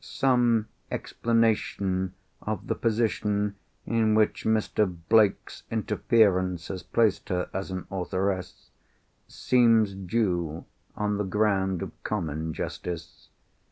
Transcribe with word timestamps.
Some 0.03 0.67
explanation 0.89 2.15
of 2.41 2.65
the 2.65 2.73
position 2.73 3.55
in 3.85 4.15
which 4.15 4.45
Mr. 4.45 4.91
Blake's 5.09 5.61
interference 5.69 6.69
has 6.69 6.81
placed 6.81 7.29
her 7.29 7.51
as 7.53 7.69
an 7.69 7.85
authoress, 7.91 8.71
seems 9.27 9.93
due 9.93 10.65
on 10.95 11.17
the 11.19 11.23
ground 11.23 11.83
of 11.83 11.91
common 12.03 12.51
justice. 12.51 13.29